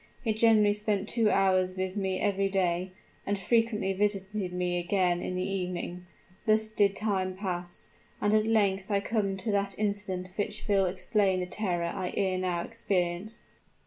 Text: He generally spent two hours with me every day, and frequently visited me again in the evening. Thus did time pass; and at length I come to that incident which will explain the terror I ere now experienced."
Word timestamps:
He 0.23 0.33
generally 0.33 0.73
spent 0.73 1.07
two 1.07 1.29
hours 1.29 1.77
with 1.77 1.95
me 1.95 2.19
every 2.19 2.49
day, 2.49 2.91
and 3.23 3.37
frequently 3.37 3.93
visited 3.93 4.51
me 4.51 4.79
again 4.79 5.21
in 5.21 5.35
the 5.35 5.47
evening. 5.47 6.07
Thus 6.47 6.65
did 6.65 6.95
time 6.95 7.35
pass; 7.35 7.89
and 8.19 8.33
at 8.33 8.47
length 8.47 8.89
I 8.89 8.99
come 8.99 9.37
to 9.37 9.51
that 9.51 9.75
incident 9.77 10.29
which 10.37 10.67
will 10.67 10.87
explain 10.87 11.39
the 11.39 11.45
terror 11.45 11.91
I 11.95 12.15
ere 12.17 12.39
now 12.39 12.63
experienced." 12.63 13.41